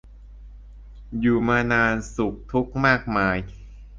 [1.19, 3.37] อยู่มานานสุขทุกข์มากมาย